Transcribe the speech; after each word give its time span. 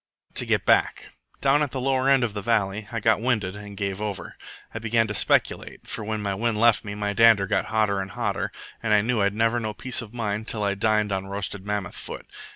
"But 0.29 0.35
to 0.37 0.45
get 0.47 0.65
back. 0.65 1.13
Down 1.41 1.61
at 1.61 1.69
the 1.69 1.79
lower 1.79 2.09
end 2.09 2.23
of 2.23 2.33
the 2.33 2.41
valley 2.41 2.87
I 2.91 2.99
got 2.99 3.21
winded 3.21 3.55
and 3.55 3.77
gave 3.77 4.01
over. 4.01 4.35
I 4.73 4.79
began 4.79 5.05
to 5.05 5.13
speculate, 5.13 5.85
for 5.85 6.03
when 6.03 6.21
my 6.23 6.33
wind 6.33 6.57
left 6.59 6.83
me 6.83 6.95
my 6.95 7.13
dander 7.13 7.45
got 7.45 7.65
hotter 7.65 7.99
and 8.01 8.09
hotter, 8.09 8.51
and 8.81 8.95
I 8.95 9.01
knew 9.01 9.21
I'd 9.21 9.35
never 9.35 9.59
know 9.59 9.75
peace 9.75 10.01
of 10.01 10.11
mind 10.11 10.47
till 10.47 10.63
I 10.63 10.73
dined 10.73 11.11
on 11.11 11.27
roasted 11.27 11.63
mammoth 11.67 11.93
foot. 11.93 12.25